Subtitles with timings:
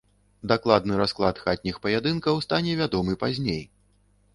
[0.51, 3.67] Дакладны расклад хатніх паядынкаў стане вядомы пазней.